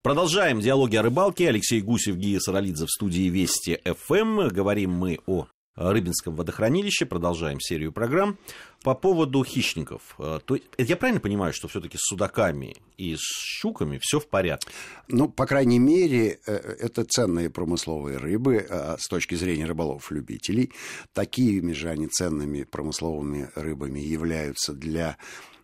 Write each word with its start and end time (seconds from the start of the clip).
Продолжаем 0.00 0.60
диалоги 0.60 0.94
о 0.94 1.02
рыбалке. 1.02 1.48
Алексей 1.48 1.80
Гусев, 1.80 2.14
Гия 2.14 2.38
Саралидзе 2.38 2.86
в 2.86 2.88
студии 2.88 3.28
Вести 3.28 3.80
ФМ. 3.84 4.46
Говорим 4.46 4.92
мы 4.92 5.18
о 5.26 5.48
Рыбинском 5.74 6.36
водохранилище. 6.36 7.04
Продолжаем 7.04 7.58
серию 7.58 7.90
программ. 7.90 8.38
По 8.84 8.94
поводу 8.94 9.42
хищников. 9.42 10.14
Э, 10.20 10.38
то, 10.44 10.56
я 10.78 10.96
правильно 10.96 11.20
понимаю, 11.20 11.52
что 11.52 11.66
все-таки 11.66 11.98
с 11.98 12.06
судаками 12.10 12.76
и 12.96 13.16
с 13.16 13.20
щуками 13.20 13.98
все 14.00 14.20
в 14.20 14.28
порядке? 14.28 14.68
Ну, 15.08 15.28
по 15.28 15.46
крайней 15.46 15.80
мере, 15.80 16.38
э, 16.46 16.52
это 16.52 17.02
ценные 17.04 17.50
промысловые 17.50 18.18
рыбы 18.18 18.64
а 18.70 18.96
с 19.00 19.08
точки 19.08 19.34
зрения 19.34 19.66
рыболов-любителей. 19.66 20.72
Такими 21.12 21.72
же 21.72 21.88
они 21.90 22.06
ценными 22.06 22.62
промысловыми 22.62 23.50
рыбами 23.56 23.98
являются 23.98 24.74
для 24.74 25.16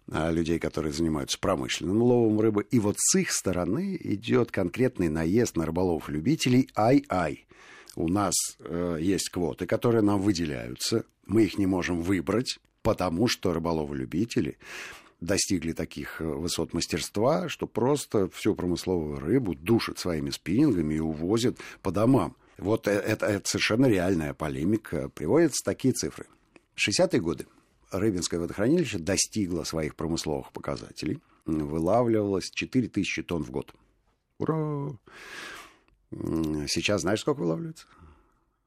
людей, 0.07 0.59
которые 0.59 0.93
занимаются 0.93 1.39
промышленным 1.39 2.03
ловом 2.03 2.41
рыбы. 2.41 2.67
И 2.71 2.79
вот 2.79 2.97
с 2.99 3.19
их 3.19 3.33
стороны 3.33 3.99
идет 4.01 4.51
конкретный 4.51 5.09
наезд 5.09 5.57
на 5.57 5.65
рыболов-любителей 5.67 6.69
«ай-ай». 6.77 7.47
У 7.97 8.09
нас 8.09 8.35
э, 8.59 8.99
есть 9.01 9.29
квоты, 9.31 9.67
которые 9.67 10.03
нам 10.03 10.21
выделяются. 10.21 11.05
Мы 11.27 11.45
их 11.45 11.59
не 11.59 11.67
можем 11.67 12.03
выбрать, 12.03 12.59
потому 12.83 13.29
что 13.29 13.53
рыболовы-любители 13.53 14.59
достигли 15.21 15.73
таких 15.73 16.21
э, 16.21 16.25
высот 16.25 16.75
мастерства, 16.75 17.49
что 17.49 17.67
просто 17.67 18.29
всю 18.31 18.55
промысловую 18.55 19.21
рыбу 19.21 19.55
душат 19.55 19.99
своими 19.99 20.31
спиннингами 20.31 20.95
и 20.95 21.01
увозят 21.01 21.59
по 21.83 21.93
домам. 21.93 22.37
Вот 22.59 22.89
э, 22.89 22.93
это, 22.93 23.27
это 23.27 23.49
совершенно 23.49 23.87
реальная 23.87 24.35
полемика. 24.35 25.09
Приводятся 25.09 25.65
такие 25.65 25.95
цифры. 25.95 26.27
60-е 26.77 27.21
годы 27.21 27.47
Рыбинское 27.99 28.41
водохранилище 28.41 28.99
достигло 28.99 29.65
своих 29.65 29.95
промысловых 29.97 30.53
показателей. 30.53 31.21
Вылавливалось 31.47 32.51
4000 32.51 33.23
тонн 33.23 33.45
в 33.45 33.51
год. 33.51 33.75
Ура! 34.39 34.97
Сейчас 36.11 37.03
знаешь, 37.03 37.21
сколько 37.21 37.41
вылавливается? 37.41 37.87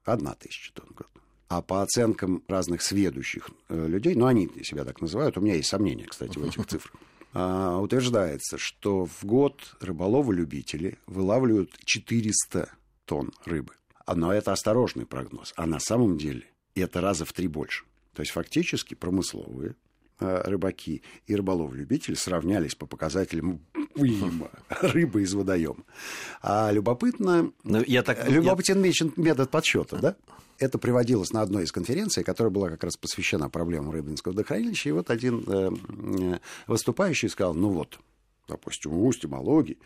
Одна 0.04 0.34
тысяча 0.34 0.72
тонн 0.72 0.88
в 0.90 0.94
год. 0.94 1.08
А 1.48 1.62
по 1.62 1.82
оценкам 1.82 2.42
разных 2.46 2.82
сведущих 2.82 3.50
э, 3.68 3.86
людей, 3.86 4.14
ну, 4.14 4.26
они 4.26 4.48
себя 4.62 4.84
так 4.84 5.00
называют, 5.00 5.38
у 5.38 5.40
меня 5.40 5.54
есть 5.54 5.68
сомнения, 5.68 6.04
кстати, 6.04 6.38
в 6.38 6.44
этих 6.44 6.66
цифрах, 6.68 6.94
а, 7.32 7.78
утверждается, 7.78 8.58
что 8.58 9.06
в 9.06 9.24
год 9.24 9.76
рыболовы-любители 9.80 10.98
вылавливают 11.06 11.76
400 11.84 12.70
тонн 13.04 13.32
рыбы. 13.44 13.74
Но 14.06 14.32
это 14.32 14.52
осторожный 14.52 15.06
прогноз. 15.06 15.52
А 15.56 15.66
на 15.66 15.80
самом 15.80 16.18
деле 16.18 16.44
это 16.74 17.00
раза 17.00 17.24
в 17.24 17.32
три 17.32 17.48
больше. 17.48 17.84
То 18.18 18.22
есть 18.22 18.32
фактически 18.32 18.94
промысловые 18.94 19.76
э, 20.18 20.42
рыбаки 20.44 21.02
и 21.28 21.36
рыболов-любители 21.36 22.16
сравнялись 22.16 22.74
по 22.74 22.84
показателям 22.84 23.60
выема 23.94 24.50
рыбы 24.68 25.22
из 25.22 25.34
водоема. 25.34 25.84
А 26.42 26.72
любопытно, 26.72 27.52
Но 27.62 27.78
ну, 27.78 27.84
я 27.86 28.02
так, 28.02 28.28
любопытен 28.28 28.82
я... 28.82 28.92
метод 29.14 29.52
подсчета, 29.52 29.98
да? 29.98 30.16
Это 30.58 30.78
приводилось 30.78 31.32
на 31.32 31.42
одной 31.42 31.62
из 31.62 31.70
конференций, 31.70 32.24
которая 32.24 32.50
была 32.52 32.70
как 32.70 32.82
раз 32.82 32.96
посвящена 32.96 33.48
проблемам 33.48 33.92
рыбинского 33.92 34.32
водохранилища. 34.32 34.88
И 34.88 34.92
вот 34.92 35.10
один 35.10 35.44
э, 35.46 35.70
э 35.70 36.38
выступающий 36.66 37.28
сказал, 37.28 37.54
ну 37.54 37.68
вот, 37.68 38.00
допустим, 38.48 38.90
в 38.90 39.04
устье 39.04 39.28
Малоги 39.28 39.78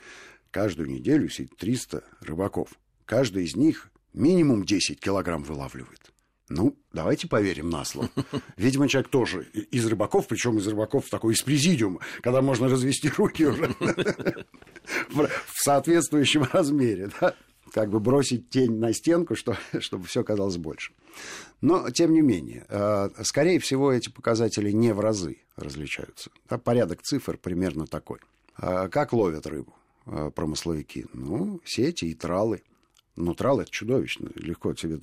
каждую 0.51 0.89
неделю 0.89 1.29
сидит 1.29 1.55
300 1.59 2.03
рыбаков. 2.23 2.71
Каждый 3.05 3.45
из 3.45 3.57
них 3.57 3.91
минимум 4.15 4.65
10 4.65 4.99
килограмм 5.01 5.43
вылавливает. 5.43 6.12
Ну, 6.55 6.77
давайте 6.93 7.29
поверим 7.29 7.71
на 7.71 7.85
слово. 7.85 8.11
Видимо, 8.57 8.87
человек 8.87 9.11
тоже 9.11 9.45
из 9.71 9.87
рыбаков, 9.87 10.29
причем 10.29 10.59
из 10.59 10.67
рыбаков 10.67 11.09
такой 11.09 11.33
из 11.33 11.43
президиума, 11.43 12.01
когда 12.21 12.43
можно 12.43 12.69
развести 12.69 13.09
руки 13.09 13.47
уже 13.47 13.75
в 15.11 15.29
соответствующем 15.55 16.47
размере. 16.53 17.11
Да? 17.21 17.35
Как 17.73 17.89
бы 17.89 18.01
бросить 18.01 18.51
тень 18.51 18.79
на 18.79 18.93
стенку, 18.93 19.35
что, 19.35 19.57
чтобы 19.79 20.05
все 20.07 20.23
казалось 20.25 20.59
больше. 20.59 20.93
Но, 21.63 21.89
тем 21.89 22.13
не 22.13 22.21
менее, 22.21 22.67
э, 22.69 23.09
скорее 23.23 23.59
всего, 23.59 23.91
эти 23.91 24.11
показатели 24.11 24.71
не 24.71 24.93
в 24.93 25.01
разы 25.01 25.39
различаются. 25.57 26.31
Порядок 26.65 27.01
цифр 27.01 27.39
примерно 27.39 27.87
такой. 27.87 28.19
А 28.57 28.89
как 28.89 29.15
ловят 29.15 29.47
рыбу 29.47 29.75
э, 30.05 30.31
промысловики? 30.35 31.07
Ну, 31.15 31.63
сети 31.65 32.07
и 32.07 32.15
тралы– 32.15 32.63
ну, 33.17 33.35
трал 33.35 33.61
это 33.61 33.71
чудовищно, 33.71 34.31
легко 34.35 34.75
себе 34.75 35.01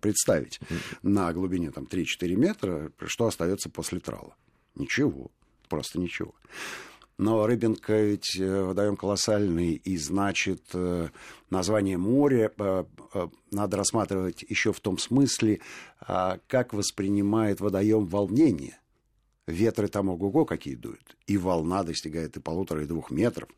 представить. 0.00 0.60
На 1.02 1.32
глубине 1.32 1.70
там 1.70 1.84
3-4 1.84 2.34
метра, 2.34 2.92
что 3.06 3.26
остается 3.26 3.70
после 3.70 4.00
трала? 4.00 4.34
Ничего, 4.74 5.30
просто 5.68 5.98
ничего. 5.98 6.34
Но 7.18 7.46
Рыбинка 7.46 8.00
ведь 8.00 8.36
э, 8.38 8.62
водоем 8.62 8.96
колоссальный, 8.96 9.74
и 9.74 9.96
значит, 9.96 10.62
э, 10.72 11.08
название 11.50 11.98
моря 11.98 12.50
э, 12.58 12.84
надо 13.50 13.76
рассматривать 13.76 14.42
еще 14.42 14.72
в 14.72 14.80
том 14.80 14.98
смысле, 14.98 15.60
а, 16.00 16.38
как 16.48 16.72
воспринимает 16.72 17.60
водоем 17.60 18.06
волнение. 18.06 18.78
Ветры 19.46 19.88
там 19.88 20.08
ого-го 20.08 20.44
какие 20.44 20.76
дуют. 20.76 21.16
И 21.26 21.36
волна 21.36 21.82
достигает 21.82 22.36
и 22.36 22.40
полутора, 22.40 22.82
и 22.82 22.86
двух 22.86 23.10
метров. 23.10 23.48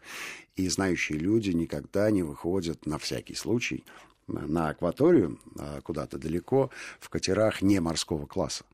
И 0.56 0.68
знающие 0.68 1.18
люди 1.18 1.50
никогда 1.50 2.10
не 2.10 2.22
выходят 2.22 2.86
на 2.86 2.98
всякий 2.98 3.34
случай 3.34 3.84
на 4.26 4.70
акваторию, 4.70 5.38
а 5.58 5.82
куда-то 5.82 6.18
далеко, 6.18 6.70
в 6.98 7.10
катерах 7.10 7.60
не 7.60 7.80
морского 7.80 8.26
класса. 8.26 8.64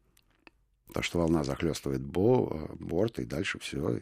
То, 0.92 1.02
что 1.02 1.18
волна 1.18 1.44
захлестывает 1.44 2.02
бо, 2.02 2.68
борт, 2.78 3.18
и 3.18 3.24
дальше 3.24 3.58
все. 3.58 4.00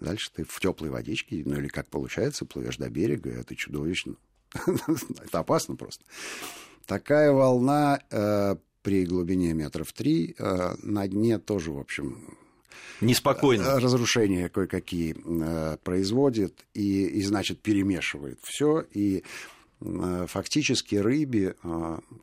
Дальше 0.00 0.30
ты 0.32 0.44
в 0.44 0.60
теплой 0.60 0.90
водичке, 0.90 1.42
ну 1.44 1.56
или 1.56 1.68
как 1.68 1.88
получается, 1.88 2.44
плывешь 2.44 2.76
до 2.76 2.88
берега, 2.88 3.30
и 3.30 3.34
это 3.34 3.56
чудовищно. 3.56 4.14
это 5.24 5.38
опасно 5.38 5.76
просто. 5.76 6.04
Такая 6.86 7.32
волна 7.32 8.00
э, 8.10 8.56
при 8.82 9.04
глубине 9.04 9.52
метров 9.52 9.92
три 9.92 10.34
э, 10.38 10.74
на 10.82 11.06
дне 11.08 11.38
тоже, 11.38 11.72
в 11.72 11.78
общем, 11.78 12.38
Неспокойно. 13.00 13.62
Э, 13.62 13.78
разрушения 13.78 14.48
кое-какие 14.48 15.16
э, 15.24 15.76
производит 15.82 16.66
и, 16.74 17.06
и, 17.06 17.22
значит, 17.22 17.60
перемешивает 17.60 18.38
все. 18.42 18.84
И 18.92 19.24
э, 19.80 20.26
фактически 20.28 20.96
рыбе 20.96 21.56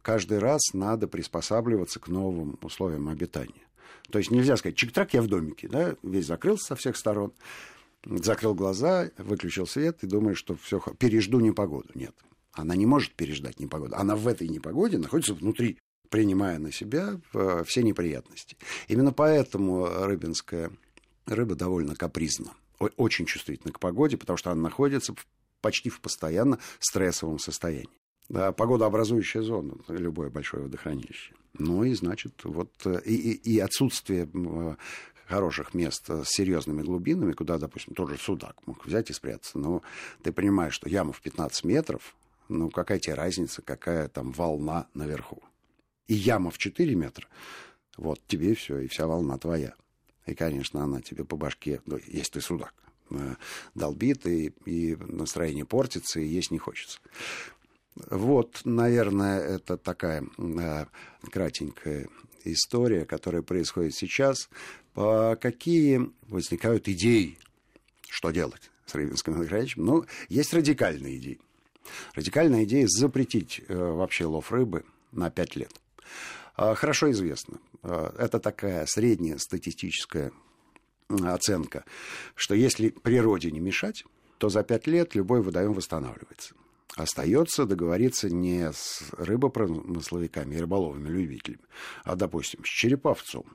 каждый 0.02 0.40
раз 0.40 0.74
надо 0.74 1.08
приспосабливаться 1.08 2.00
к 2.00 2.08
новым 2.08 2.58
условиям 2.62 3.10
обитания. 3.10 3.54
То 4.12 4.20
есть 4.20 4.32
нельзя 4.32 4.56
сказать, 4.58 4.78
чик-трак, 4.78 5.10
я 5.14 5.22
в 5.22 5.28
домике, 5.28 5.68
да, 5.68 5.96
весь 6.04 6.28
закрылся 6.28 6.68
со 6.68 6.76
всех 6.76 6.96
сторон, 6.96 7.34
закрыл 8.06 8.54
глаза, 8.54 9.10
выключил 9.18 9.66
свет 9.66 10.04
и 10.04 10.08
думаешь, 10.08 10.38
что 10.38 10.56
все, 10.56 10.80
пережду 11.00 11.40
непогоду. 11.40 11.90
Нет, 11.96 12.14
она 12.52 12.76
не 12.76 12.86
может 12.86 13.14
переждать 13.14 13.60
непогоду. 13.60 13.96
Она 13.96 14.16
в 14.16 14.28
этой 14.28 14.48
непогоде 14.48 14.98
находится 14.98 15.34
внутри 15.34 15.80
принимая 16.10 16.60
на 16.60 16.72
себя 16.72 17.20
э, 17.34 17.64
все 17.66 17.84
неприятности. 17.84 18.58
Именно 18.88 19.14
поэтому 19.14 19.86
рыбинская 19.86 20.72
рыба 21.26 21.56
довольно 21.56 21.96
капризна, 21.96 22.54
очень 22.98 23.26
чувствительна 23.26 23.74
к 23.74 23.80
погоде, 23.80 24.18
потому 24.18 24.38
что 24.38 24.52
она 24.52 24.62
находится 24.62 25.14
почти 25.62 25.90
в 25.90 26.00
постоянно 26.02 26.60
стрессовом 26.80 27.40
состоянии. 27.40 27.90
Да, 28.28 28.52
погодообразующая 28.52 29.42
зона, 29.42 29.76
любое 29.88 30.30
большое 30.30 30.64
водохранилище. 30.64 31.34
Ну 31.58 31.84
и, 31.84 31.94
значит, 31.94 32.44
вот 32.44 32.72
э, 32.86 33.02
и, 33.06 33.34
и, 33.34 33.60
отсутствие 33.60 34.28
хороших 35.28 35.74
мест 35.74 36.08
с 36.08 36.28
серьезными 36.28 36.82
глубинами, 36.82 37.34
куда, 37.34 37.58
допустим, 37.58 37.94
тот 37.96 38.10
же 38.10 38.18
судак 38.18 38.56
мог 38.68 38.86
взять 38.86 39.10
и 39.10 39.14
спрятаться. 39.14 39.58
Но 39.58 39.82
ты 40.24 40.32
понимаешь, 40.32 40.74
что 40.74 40.90
яма 40.90 41.14
в 41.14 41.22
15 41.22 41.64
метров, 41.64 42.16
ну 42.48 42.70
какая 42.70 43.00
тебе 43.00 43.16
разница, 43.16 43.62
какая 43.62 44.08
там 44.08 44.32
волна 44.32 44.88
наверху 44.94 45.42
и 46.08 46.14
яма 46.14 46.52
в 46.52 46.58
4 46.58 46.96
метра, 46.96 47.28
вот 47.98 48.20
тебе 48.28 48.56
все, 48.56 48.80
и 48.80 48.88
вся 48.88 49.08
волна 49.08 49.38
твоя. 49.38 49.74
И, 50.26 50.34
конечно, 50.34 50.84
она 50.84 51.02
тебе 51.02 51.24
по 51.24 51.38
башке, 51.38 51.82
ну, 51.86 52.00
если 52.08 52.34
ты 52.34 52.42
судак, 52.42 52.74
э, 53.12 53.36
долбит, 53.76 54.26
и, 54.26 54.54
и 54.66 54.96
настроение 54.96 55.66
портится, 55.66 56.20
и 56.20 56.26
есть 56.26 56.52
не 56.52 56.58
хочется. 56.58 57.00
Вот, 57.96 58.62
наверное, 58.66 59.40
это 59.40 59.78
такая 59.78 60.26
э, 60.38 60.86
кратенькая 61.32 62.10
история, 62.44 63.06
которая 63.06 63.42
происходит 63.42 63.96
сейчас. 63.96 64.50
По 64.94 65.38
какие 65.40 66.10
возникают 66.28 66.88
идеи, 66.90 67.38
что 68.10 68.32
делать 68.32 68.72
с 68.86 68.96
Рыбинским 68.96 69.34
водохранилищем? 69.34 69.86
Ну, 69.86 70.06
есть 70.28 70.54
радикальные 70.54 71.18
идеи. 71.18 71.40
Радикальная 72.16 72.64
идея 72.64 72.88
запретить 72.88 73.62
э, 73.68 73.76
вообще 73.76 74.26
лов 74.26 74.52
рыбы 74.52 74.84
на 75.12 75.30
5 75.30 75.56
лет. 75.56 75.82
А, 76.56 76.76
хорошо 76.76 77.12
известно. 77.12 77.60
А, 77.84 78.14
это 78.18 78.40
такая 78.40 78.86
средняя 78.86 79.38
статистическая 79.38 80.32
оценка, 81.08 81.86
что 82.34 82.56
если 82.56 82.90
природе 82.90 83.52
не 83.52 83.60
мешать, 83.60 84.06
то 84.38 84.50
за 84.50 84.64
пять 84.64 84.88
лет 84.88 85.16
любой 85.16 85.42
водоем 85.42 85.74
восстанавливается. 85.74 86.56
Остается 86.96 87.66
договориться 87.66 88.30
не 88.30 88.72
с 88.72 89.04
рыбопромысловиками 89.18 90.56
и 90.56 90.60
рыболовыми 90.60 91.10
любителями, 91.10 91.64
а, 92.04 92.16
допустим, 92.16 92.64
с 92.64 92.68
череповцом. 92.68 93.46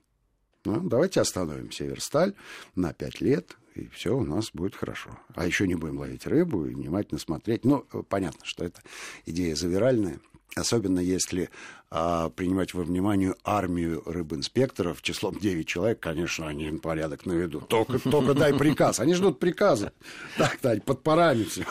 Ну, 0.64 0.80
давайте 0.80 1.22
остановим 1.22 1.70
Северсталь 1.70 2.34
на 2.74 2.92
5 2.92 3.20
лет, 3.22 3.56
и 3.74 3.88
все 3.88 4.14
у 4.14 4.24
нас 4.24 4.50
будет 4.52 4.74
хорошо. 4.74 5.18
А 5.34 5.46
еще 5.46 5.66
не 5.66 5.74
будем 5.74 5.98
ловить 5.98 6.26
рыбу 6.26 6.66
и 6.66 6.74
внимательно 6.74 7.18
смотреть. 7.18 7.64
Ну, 7.64 7.86
понятно, 8.08 8.44
что 8.44 8.64
это 8.64 8.82
идея 9.24 9.54
завиральная. 9.54 10.20
Особенно 10.56 10.98
если 10.98 11.48
а, 11.90 12.28
принимать 12.30 12.74
во 12.74 12.82
внимание 12.82 13.34
армию 13.44 14.02
рыбинспекторов 14.04 15.00
числом 15.02 15.38
9 15.38 15.66
человек, 15.66 16.00
конечно, 16.00 16.48
они 16.48 16.70
порядок 16.78 17.24
наведут. 17.26 17.68
Только, 17.68 17.98
только 17.98 18.34
дай 18.34 18.52
приказ. 18.54 19.00
Они 19.00 19.14
ждут 19.14 19.38
приказа. 19.38 19.92
Так, 20.36 20.56
так, 20.58 20.84
под 20.84 21.02
парами 21.02 21.44
все. 21.44 21.64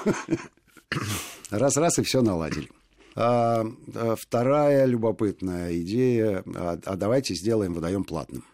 Раз-раз 1.49 1.99
и 1.99 2.03
все 2.03 2.21
наладили. 2.21 2.69
А, 3.15 3.65
а, 3.95 4.15
вторая 4.15 4.85
любопытная 4.85 5.77
идея, 5.81 6.43
а, 6.55 6.79
а 6.85 6.95
давайте 6.95 7.33
сделаем 7.35 7.73
водоем 7.73 8.03
платным. 8.03 8.45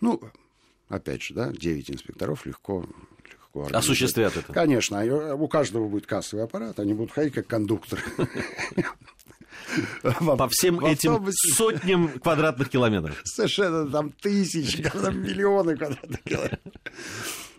Ну, 0.00 0.20
опять 0.88 1.22
же, 1.22 1.34
да, 1.34 1.50
9 1.50 1.90
инспекторов 1.90 2.44
легко 2.46 2.84
легко 3.54 3.76
Осуществят 3.76 4.36
это. 4.36 4.52
Конечно, 4.52 5.34
у 5.34 5.48
каждого 5.48 5.88
будет 5.88 6.06
кассовый 6.06 6.44
аппарат, 6.44 6.78
они 6.80 6.94
будут 6.94 7.12
ходить 7.12 7.34
как 7.34 7.46
кондукторы. 7.46 8.02
По 10.02 10.48
всем 10.48 10.84
этим 10.84 11.26
сотням 11.54 12.08
квадратных 12.20 12.68
километров. 12.68 13.20
Совершенно 13.24 13.86
там 13.86 14.10
тысячи, 14.10 14.82
там 14.92 15.22
миллионы 15.22 15.76
квадратных 15.76 16.22
километров. 16.22 16.72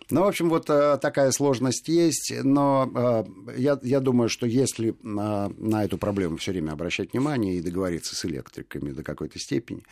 Ну, 0.08 0.22
в 0.22 0.28
общем, 0.28 0.48
вот 0.50 0.70
э, 0.70 0.98
такая 0.98 1.32
сложность 1.32 1.88
есть, 1.88 2.32
но 2.44 2.88
э, 2.94 3.24
я, 3.56 3.78
я 3.82 3.98
думаю, 3.98 4.28
что 4.28 4.46
если 4.46 4.94
на, 5.02 5.48
на 5.58 5.84
эту 5.84 5.98
проблему 5.98 6.36
все 6.36 6.52
время 6.52 6.72
обращать 6.72 7.12
внимание 7.12 7.56
и 7.56 7.60
договориться 7.60 8.14
с 8.14 8.24
электриками 8.24 8.92
до 8.92 9.02
какой-то 9.02 9.40
степени, 9.40 9.82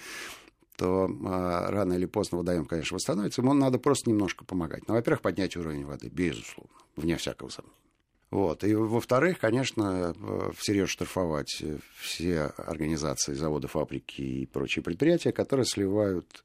то 0.77 1.09
э, 1.09 1.71
рано 1.71 1.95
или 1.95 2.07
поздно 2.07 2.39
водоем, 2.39 2.65
конечно, 2.65 2.95
восстановится, 2.95 3.43
но 3.43 3.55
надо 3.55 3.79
просто 3.79 4.09
немножко 4.09 4.45
помогать. 4.45 4.87
Ну, 4.87 4.95
во-первых, 4.95 5.21
поднять 5.21 5.57
уровень 5.57 5.85
воды, 5.85 6.09
безусловно, 6.13 6.71
вне 6.95 7.17
всякого 7.17 7.49
сомнения. 7.49 7.84
Вот. 8.35 8.65
И, 8.65 8.75
во-вторых, 8.75 9.39
конечно, 9.39 10.13
всерьез 10.57 10.89
штрафовать 10.89 11.63
все 12.01 12.53
организации, 12.57 13.33
заводы, 13.33 13.69
фабрики 13.69 14.23
и 14.23 14.47
прочие 14.47 14.83
предприятия, 14.83 15.31
которые 15.31 15.67
сливают 15.67 16.43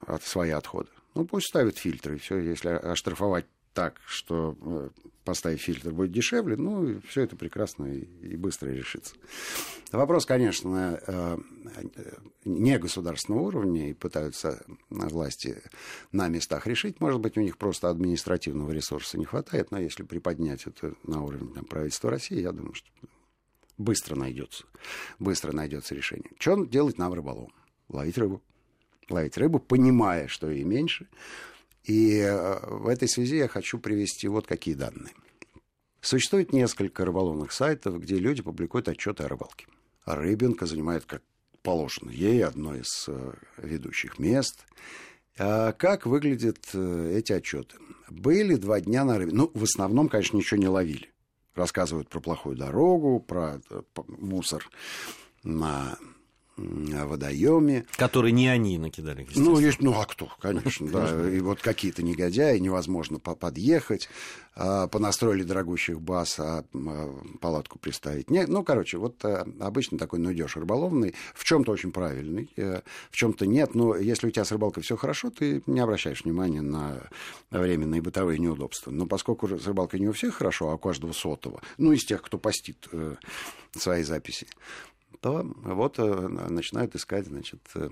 от 0.00 0.22
свои 0.22 0.50
отходы. 0.50 0.90
Ну, 1.14 1.24
пусть 1.24 1.46
ставят 1.46 1.78
фильтры, 1.78 2.18
все, 2.18 2.36
если 2.36 2.68
оштрафовать 2.68 3.46
так, 3.76 4.00
что 4.06 4.56
э, 4.62 4.88
поставить 5.22 5.60
фильтр 5.60 5.92
будет 5.92 6.10
дешевле, 6.10 6.56
ну, 6.56 6.98
все 7.06 7.20
это 7.20 7.36
прекрасно 7.36 7.84
и, 7.84 8.36
быстро 8.36 8.70
решится. 8.70 9.14
Вопрос, 9.92 10.24
конечно, 10.24 10.98
э, 11.06 11.36
не 12.46 12.78
государственного 12.78 13.42
уровня, 13.42 13.90
и 13.90 13.92
пытаются 13.92 14.64
власти 14.88 15.62
на 16.10 16.28
местах 16.28 16.66
решить. 16.66 17.00
Может 17.00 17.20
быть, 17.20 17.36
у 17.36 17.42
них 17.42 17.58
просто 17.58 17.90
административного 17.90 18.70
ресурса 18.70 19.18
не 19.18 19.26
хватает, 19.26 19.70
но 19.70 19.78
если 19.78 20.04
приподнять 20.04 20.66
это 20.66 20.94
на 21.02 21.22
уровень 21.22 21.52
там, 21.52 21.66
правительства 21.66 22.10
России, 22.10 22.40
я 22.40 22.52
думаю, 22.52 22.72
что 22.72 22.88
быстро 23.76 24.16
найдется, 24.16 24.64
быстро 25.18 25.52
найдется 25.52 25.94
решение. 25.94 26.30
Что 26.38 26.64
делать 26.64 26.96
нам 26.96 27.12
рыболовам? 27.12 27.52
Ловить 27.90 28.16
рыбу 28.16 28.42
ловить 29.08 29.36
рыбу, 29.38 29.58
понимая, 29.58 30.28
что 30.28 30.50
и 30.50 30.64
меньше. 30.64 31.06
И 31.86 32.18
э, 32.18 32.58
в 32.66 32.88
этой 32.88 33.08
связи 33.08 33.36
я 33.36 33.48
хочу 33.48 33.78
привести 33.78 34.26
вот 34.26 34.46
какие 34.46 34.74
данные. 34.74 35.14
Существует 36.00 36.52
несколько 36.52 37.04
рыболовных 37.04 37.52
сайтов, 37.52 38.00
где 38.00 38.16
люди 38.16 38.42
публикуют 38.42 38.88
отчеты 38.88 39.24
о 39.24 39.28
рыбалке. 39.28 39.66
Рыбинка 40.04 40.66
занимает, 40.66 41.04
как 41.04 41.22
положено 41.62 42.10
ей, 42.10 42.44
одно 42.44 42.76
из 42.76 43.06
э, 43.08 43.32
ведущих 43.58 44.18
мест. 44.18 44.64
А 45.38 45.72
как 45.72 46.06
выглядят 46.06 46.58
э, 46.74 47.14
эти 47.16 47.32
отчеты? 47.32 47.76
Были 48.08 48.56
два 48.56 48.80
дня 48.80 49.04
на 49.04 49.18
рыбе. 49.18 49.32
Ну, 49.32 49.50
в 49.54 49.62
основном, 49.62 50.08
конечно, 50.08 50.36
ничего 50.36 50.58
не 50.58 50.68
ловили. 50.68 51.12
Рассказывают 51.54 52.08
про 52.08 52.20
плохую 52.20 52.56
дорогу, 52.56 53.20
про 53.20 53.60
мусор 54.06 54.68
на 55.42 55.98
водоеме. 56.56 57.86
Который 57.96 58.32
не 58.32 58.48
они 58.48 58.78
накидали, 58.78 59.26
Ну, 59.34 59.58
есть, 59.58 59.80
ну, 59.80 59.92
а 59.98 60.04
кто, 60.04 60.28
конечно, 60.40 60.88
да. 60.88 61.30
И 61.30 61.40
вот 61.40 61.60
какие-то 61.60 62.02
негодяи, 62.02 62.58
невозможно 62.58 63.18
подъехать, 63.18 64.08
а, 64.54 64.88
понастроили 64.88 65.42
дорогущих 65.42 66.00
баз, 66.00 66.40
а, 66.40 66.64
а 66.72 67.22
палатку 67.40 67.78
приставить. 67.78 68.30
Не, 68.30 68.46
ну, 68.46 68.64
короче, 68.64 68.96
вот 68.96 69.22
а, 69.22 69.46
обычно 69.60 69.98
такой 69.98 70.18
нудеж 70.18 70.56
рыболовный, 70.56 71.14
в 71.34 71.44
чем-то 71.44 71.72
очень 71.72 71.92
правильный, 71.92 72.50
э, 72.56 72.80
в 73.10 73.16
чем-то 73.16 73.46
нет, 73.46 73.74
но 73.74 73.94
если 73.94 74.28
у 74.28 74.30
тебя 74.30 74.46
с 74.46 74.52
рыбалкой 74.52 74.82
все 74.82 74.96
хорошо, 74.96 75.30
ты 75.30 75.62
не 75.66 75.80
обращаешь 75.80 76.24
внимания 76.24 76.62
на 76.62 77.02
временные 77.50 78.00
бытовые 78.00 78.38
неудобства. 78.38 78.90
Но 78.90 79.06
поскольку 79.06 79.46
с 79.46 79.66
рыбалкой 79.66 80.00
не 80.00 80.08
у 80.08 80.12
всех 80.12 80.34
хорошо, 80.34 80.70
а 80.70 80.74
у 80.74 80.78
каждого 80.78 81.12
сотого, 81.12 81.60
ну, 81.76 81.92
из 81.92 82.06
тех, 82.06 82.22
кто 82.22 82.38
постит 82.38 82.88
э, 82.92 83.16
свои 83.72 84.02
записи, 84.04 84.46
то 85.20 85.42
вот 85.62 85.98
э, 85.98 86.02
начинают 86.04 86.94
искать, 86.94 87.26
значит, 87.26 87.60
э, 87.74 87.88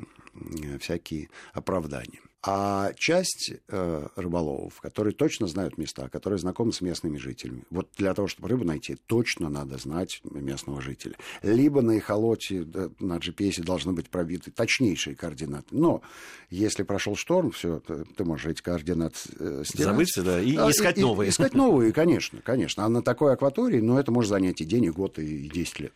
всякие 0.78 1.28
оправдания. 1.52 2.20
А 2.46 2.92
часть 2.98 3.54
э, 3.68 4.06
рыболовов, 4.16 4.78
которые 4.82 5.14
точно 5.14 5.46
знают 5.46 5.78
места, 5.78 6.10
которые 6.10 6.38
знакомы 6.38 6.74
с 6.74 6.82
местными 6.82 7.16
жителями, 7.16 7.62
вот 7.70 7.88
для 7.96 8.12
того, 8.12 8.28
чтобы 8.28 8.50
рыбу 8.50 8.64
найти, 8.64 8.96
точно 9.06 9.48
надо 9.48 9.78
знать 9.78 10.20
местного 10.24 10.82
жителя. 10.82 11.14
Либо 11.42 11.80
на 11.80 11.92
эхолоте, 11.92 12.66
на 13.00 13.16
GPS 13.16 13.62
должны 13.62 13.94
быть 13.94 14.10
пробиты 14.10 14.50
точнейшие 14.50 15.16
координаты. 15.16 15.68
Но 15.70 16.02
если 16.50 16.82
прошел 16.82 17.16
шторм, 17.16 17.50
все, 17.50 17.80
ты, 17.80 18.04
ты 18.04 18.24
можешь 18.26 18.44
эти 18.44 18.60
координаты 18.60 19.16
э, 19.38 19.62
стирать. 19.64 19.94
Забыть, 19.94 20.12
да, 20.16 20.38
и 20.42 20.54
а, 20.56 20.68
искать 20.68 20.98
и, 20.98 21.00
новые. 21.00 21.30
Искать 21.30 21.54
новые, 21.54 21.92
конечно, 21.92 22.42
конечно. 22.42 22.84
А 22.84 22.90
на 22.90 23.00
такой 23.00 23.32
акватории, 23.32 23.80
ну, 23.80 23.96
это 23.96 24.12
может 24.12 24.28
занять 24.28 24.60
и 24.60 24.66
день, 24.66 24.84
и 24.84 24.90
год, 24.90 25.18
и 25.18 25.48
10 25.48 25.80
лет. 25.80 25.94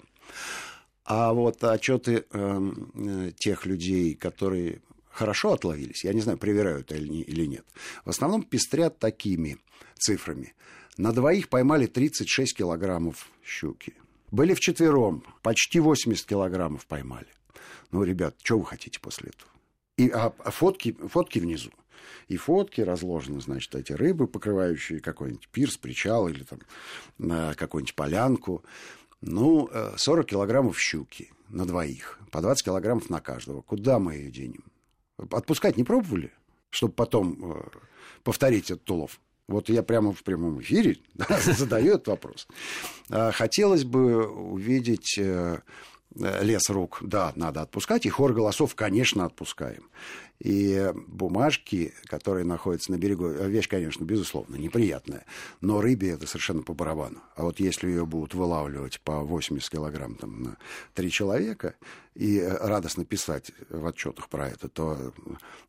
А 1.11 1.33
вот 1.33 1.65
отчеты 1.65 2.27
эм, 2.33 2.93
э, 2.95 3.33
тех 3.35 3.65
людей, 3.65 4.15
которые 4.15 4.83
хорошо 5.11 5.55
отловились, 5.55 6.05
я 6.05 6.13
не 6.13 6.21
знаю, 6.21 6.37
проверяют 6.37 6.93
или, 6.93 7.23
или 7.23 7.47
нет, 7.47 7.65
в 8.05 8.11
основном 8.11 8.43
пестрят 8.43 8.99
такими 8.99 9.57
цифрами. 9.99 10.53
На 10.99 11.13
двоих 11.13 11.49
поймали 11.49 11.87
36 11.87 12.59
килограммов 12.59 13.31
щуки. 13.43 13.95
Были 14.31 14.53
вчетвером, 14.53 15.25
почти 15.41 15.81
80 15.81 16.27
килограммов 16.27 16.85
поймали. 16.85 17.29
Ну, 17.91 18.03
ребят, 18.05 18.37
что 18.43 18.59
вы 18.59 18.67
хотите 18.67 19.01
после 19.01 19.31
этого? 19.31 19.51
И, 19.97 20.11
а, 20.11 20.35
а 20.45 20.51
фотки, 20.51 20.93
фотки 20.93 21.39
внизу. 21.39 21.71
И 22.29 22.37
фотки 22.37 22.83
разложены, 22.83 23.41
значит, 23.41 23.75
эти 23.75 23.93
рыбы, 23.93 24.27
покрывающие 24.27 25.01
какой-нибудь 25.01 25.49
пирс, 25.49 25.79
причал 25.79 26.29
или 26.29 26.45
там 26.45 26.61
какую-нибудь 27.55 27.95
полянку. 27.95 28.63
Ну, 29.21 29.69
40 29.97 30.25
э, 30.25 30.29
килограммов 30.29 30.79
щуки 30.79 31.31
на 31.49 31.67
двоих, 31.67 32.21
по 32.31 32.41
20 32.41 32.65
килограммов 32.65 33.11
на 33.11 33.21
каждого. 33.21 33.63
Куда 33.63 33.99
мы 33.99 34.15
ее 34.15 34.31
денем? 34.31 34.65
Отпускать 35.31 35.77
не 35.77 35.85
пробовали, 35.85 36.33
чтобы 36.71 36.93
потом 36.93 37.53
э, 37.53 37.63
повторить 38.23 38.71
этот 38.71 38.89
улов? 38.91 39.21
Вот 39.49 39.71
я 39.71 39.83
прямо 39.83 40.13
в 40.13 40.23
прямом 40.23 40.61
эфире 40.61 40.99
да, 41.15 41.41
задаю 41.41 41.95
этот 41.95 42.09
вопрос. 42.09 42.47
А, 43.11 43.33
хотелось 43.33 43.85
бы 43.85 44.29
увидеть 44.29 45.19
э, 45.19 45.61
лес 46.15 46.69
рук, 46.69 46.99
да, 47.03 47.33
надо 47.35 47.63
отпускать, 47.63 48.07
и 48.07 48.11
хор 48.11 48.33
голосов, 48.35 48.75
конечно, 48.75 49.25
отпускаем. 49.25 49.89
И 50.41 50.93
бумажки, 51.09 51.93
которые 52.05 52.45
находятся 52.45 52.93
на 52.93 52.97
берегу, 52.97 53.29
вещь, 53.29 53.69
конечно, 53.69 54.05
безусловно, 54.05 54.55
неприятная, 54.55 55.25
но 55.61 55.81
рыбе 55.81 56.11
это 56.11 56.29
совершенно 56.29 56.63
по 56.63 56.75
барабану. 56.75 57.21
А 57.35 57.43
вот 57.43 57.59
если 57.59 57.89
ее 57.89 58.07
будут 58.07 58.35
вылавливать 58.35 59.01
по 59.01 59.21
80 59.25 59.69
килограмм 59.69 60.15
там, 60.15 60.43
на 60.43 60.57
три 60.95 61.11
человека 61.11 61.75
и 62.15 62.41
радостно 62.41 63.05
писать 63.05 63.51
в 63.69 63.85
отчетах 63.85 64.29
про 64.29 64.49
это, 64.49 64.69
то 64.69 65.13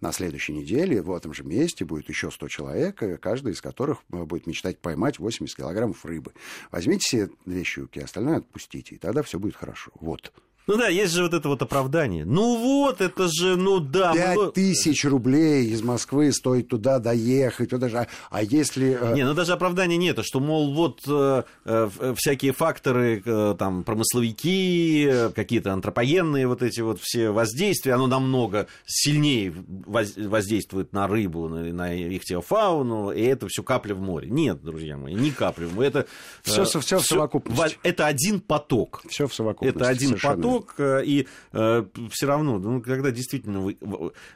на 0.01 0.11
следующей 0.11 0.53
неделе 0.53 1.01
в 1.01 1.11
этом 1.11 1.33
же 1.33 1.43
месте 1.43 1.83
будет 1.83 2.07
еще 2.07 2.29
100 2.29 2.47
человек, 2.49 3.21
каждый 3.21 3.53
из 3.53 3.61
которых 3.61 4.03
будет 4.07 4.45
мечтать 4.45 4.77
поймать 4.79 5.17
80 5.17 5.55
килограммов 5.57 6.05
рыбы. 6.05 6.33
Возьмите 6.71 7.09
себе 7.09 7.29
две 7.45 7.63
щуки, 7.63 7.99
остальное 7.99 8.37
отпустите, 8.37 8.95
и 8.95 8.97
тогда 8.99 9.23
все 9.23 9.39
будет 9.39 9.55
хорошо. 9.55 9.91
Вот. 9.95 10.31
Ну 10.69 10.77
да, 10.77 10.87
есть 10.87 11.13
же 11.13 11.23
вот 11.23 11.33
это 11.33 11.49
вот 11.49 11.63
оправдание. 11.63 12.25
Ну 12.25 12.55
вот, 12.57 13.01
это 13.01 13.27
же, 13.27 13.55
ну 13.55 13.79
да. 13.79 14.13
Пять 14.13 14.37
мы... 14.37 14.51
тысяч 14.51 15.03
рублей 15.03 15.65
из 15.65 15.81
Москвы 15.81 16.31
стоит 16.31 16.67
туда 16.67 16.99
доехать. 16.99 17.71
Туда 17.71 17.89
же. 17.89 18.05
А, 18.29 18.43
если... 18.43 18.95
Э, 19.01 19.15
не, 19.15 19.25
ну 19.25 19.33
даже 19.33 19.53
оправдания 19.53 19.97
нет, 19.97 20.23
что, 20.23 20.39
мол, 20.39 20.71
вот 20.75 21.01
э, 21.07 21.41
э, 21.65 22.13
всякие 22.15 22.51
факторы, 22.51 23.19
э, 23.25 23.55
там, 23.57 23.83
промысловики, 23.83 25.31
какие-то 25.33 25.73
антропогенные 25.73 26.45
вот 26.45 26.61
эти 26.61 26.81
вот 26.81 26.99
все 27.01 27.31
воздействия, 27.31 27.93
оно 27.93 28.05
намного 28.05 28.67
сильнее 28.85 29.51
воздействует 29.87 30.93
на 30.93 31.07
рыбу, 31.07 31.49
на, 31.49 31.63
на 31.63 31.95
их 31.95 32.23
теофауну, 32.25 33.09
и 33.09 33.23
это 33.23 33.47
все 33.47 33.63
капля 33.63 33.95
в 33.95 34.01
море. 34.01 34.29
Нет, 34.29 34.61
друзья 34.61 34.97
мои, 34.97 35.15
не 35.15 35.31
капля 35.31 35.65
в 35.65 35.73
море. 35.73 35.87
Это, 35.87 36.05
все, 36.43 36.61
э, 36.61 36.65
все, 36.65 36.79
все 36.79 36.99
в 36.99 37.05
совокупности. 37.07 37.79
Это 37.81 38.05
один 38.05 38.39
поток. 38.39 39.01
Все 39.09 39.25
в 39.27 39.33
совокупности. 39.33 39.75
Это 39.75 39.89
один 39.89 40.19
поток 40.19 40.58
крючок, 40.59 40.75
э, 40.79 41.03
и 41.05 41.27
э, 41.53 41.85
все 42.11 42.25
равно, 42.25 42.59
ну, 42.59 42.81
когда 42.81 43.11
действительно 43.11 43.61
вы 43.61 43.77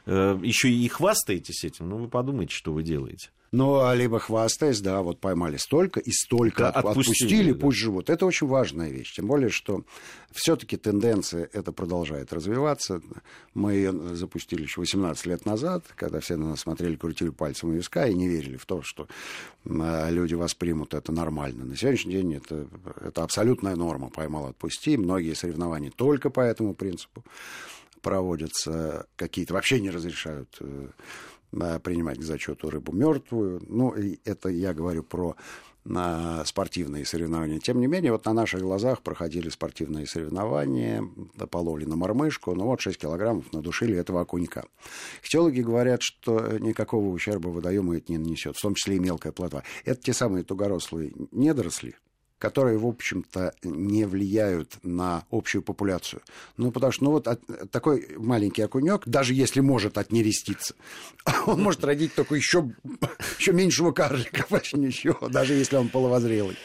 э, 0.06 0.38
еще 0.42 0.70
и 0.70 0.88
хвастаетесь 0.88 1.64
этим, 1.64 1.88
ну, 1.88 1.96
вы 1.98 2.08
подумайте, 2.08 2.54
что 2.54 2.72
вы 2.72 2.82
делаете. 2.82 3.30
Ну, 3.54 3.82
а 3.82 3.94
либо 3.94 4.18
хвастаясь, 4.18 4.80
да, 4.80 5.00
вот 5.00 5.20
поймали 5.20 5.58
столько 5.58 6.00
и 6.00 6.10
столько 6.10 6.64
да, 6.64 6.70
отпустили, 6.70 7.12
отпустили 7.12 7.52
да. 7.52 7.58
пусть 7.60 7.78
живут. 7.78 8.10
Это 8.10 8.26
очень 8.26 8.48
важная 8.48 8.90
вещь. 8.90 9.14
Тем 9.14 9.28
более, 9.28 9.48
что 9.48 9.84
все-таки 10.32 10.76
тенденция 10.76 11.48
это 11.52 11.70
продолжает 11.70 12.32
развиваться. 12.32 13.00
Мы 13.54 13.74
ее 13.74 13.92
запустили 14.16 14.62
еще 14.62 14.80
18 14.80 15.26
лет 15.26 15.46
назад, 15.46 15.84
когда 15.94 16.18
все 16.18 16.34
на 16.34 16.48
нас 16.48 16.62
смотрели, 16.62 16.96
крутили 16.96 17.28
пальцем 17.28 17.68
у 17.68 17.72
виска 17.72 18.08
и 18.08 18.14
не 18.14 18.26
верили 18.26 18.56
в 18.56 18.66
то, 18.66 18.82
что 18.82 19.06
люди 19.64 20.34
воспримут 20.34 20.92
это 20.92 21.12
нормально. 21.12 21.64
На 21.64 21.76
сегодняшний 21.76 22.14
день 22.14 22.34
это, 22.34 22.66
это 23.00 23.22
абсолютная 23.22 23.76
норма. 23.76 24.10
Поймал, 24.10 24.46
отпусти. 24.46 24.96
Многие 24.96 25.34
соревнования 25.34 25.92
только 25.94 26.28
по 26.28 26.40
этому 26.40 26.74
принципу 26.74 27.22
проводятся. 28.02 29.06
Какие-то 29.14 29.54
вообще 29.54 29.80
не 29.80 29.90
разрешают 29.90 30.56
э, 30.60 30.88
принимать 31.82 32.18
к 32.18 32.22
зачету 32.22 32.70
рыбу 32.70 32.92
мертвую. 32.92 33.62
Ну, 33.68 33.90
и 33.90 34.18
это 34.24 34.48
я 34.48 34.74
говорю 34.74 35.02
про 35.02 35.36
на 35.84 36.44
спортивные 36.46 37.04
соревнования. 37.04 37.58
Тем 37.58 37.78
не 37.78 37.86
менее, 37.86 38.12
вот 38.12 38.24
на 38.24 38.32
наших 38.32 38.62
глазах 38.62 39.02
проходили 39.02 39.50
спортивные 39.50 40.06
соревнования, 40.06 41.04
половили 41.50 41.88
на 41.88 41.96
мормышку, 41.96 42.54
ну 42.54 42.64
вот 42.64 42.80
6 42.80 42.98
килограммов 42.98 43.52
надушили 43.52 43.96
этого 43.96 44.22
окунька. 44.22 44.64
Ихтиологи 45.22 45.60
говорят, 45.60 46.00
что 46.02 46.58
никакого 46.58 47.08
ущерба 47.08 47.48
водоему 47.48 47.94
это 47.94 48.10
не 48.10 48.18
нанесет, 48.18 48.56
в 48.56 48.62
том 48.62 48.74
числе 48.74 48.96
и 48.96 48.98
мелкая 48.98 49.32
плотва. 49.32 49.62
Это 49.84 50.00
те 50.00 50.14
самые 50.14 50.44
тугорослые 50.44 51.12
недоросли, 51.32 51.96
которые, 52.38 52.78
в 52.78 52.86
общем-то, 52.86 53.54
не 53.62 54.04
влияют 54.04 54.78
на 54.82 55.24
общую 55.30 55.62
популяцию. 55.62 56.22
Ну, 56.56 56.70
потому 56.70 56.92
что, 56.92 57.04
ну, 57.04 57.10
вот 57.12 57.28
от, 57.28 57.40
такой 57.70 58.16
маленький 58.18 58.62
окунек, 58.62 59.02
даже 59.06 59.34
если 59.34 59.60
может 59.60 59.98
отнереститься, 59.98 60.74
он 61.46 61.62
может 61.62 61.84
родить 61.84 62.14
только 62.14 62.34
еще, 62.34 62.70
еще 63.38 63.52
меньшего 63.52 63.92
карлика, 63.92 64.46
почти 64.50 64.78
ничего, 64.78 65.28
даже 65.28 65.54
если 65.54 65.76
он 65.76 65.88
половозрелый. 65.88 66.56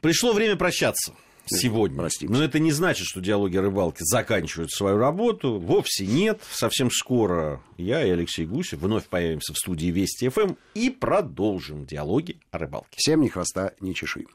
Пришло 0.00 0.32
время 0.32 0.56
прощаться 0.56 1.14
сегодня. 1.46 1.96
Простите. 1.96 2.32
Но 2.32 2.42
это 2.42 2.58
не 2.58 2.72
значит, 2.72 3.06
что 3.06 3.20
диалоги 3.20 3.56
рыбалки 3.56 4.02
заканчивают 4.02 4.70
свою 4.70 4.98
работу. 4.98 5.58
Вовсе 5.58 6.06
нет. 6.06 6.42
Совсем 6.50 6.90
скоро 6.90 7.62
я 7.76 8.04
и 8.04 8.10
Алексей 8.10 8.46
Гусев 8.46 8.80
вновь 8.80 9.06
появимся 9.06 9.52
в 9.52 9.58
студии 9.58 9.86
Вести 9.86 10.28
ФМ 10.28 10.54
и 10.74 10.90
продолжим 10.90 11.86
диалоги 11.86 12.38
о 12.50 12.58
рыбалке. 12.58 12.96
Всем 12.96 13.20
ни 13.22 13.28
хвоста, 13.28 13.72
ни 13.80 13.92
чешуи. 13.92 14.26